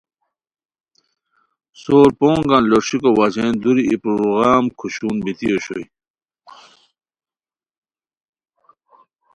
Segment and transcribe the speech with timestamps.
[1.81, 5.85] سور پونگان لوݰیکو وجہین دُوری ای پورغورام کھوشون بیتی اوشوئے